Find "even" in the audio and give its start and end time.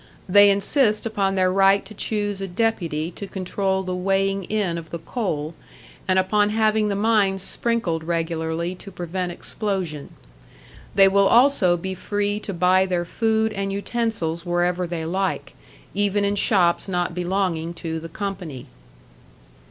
15.93-16.25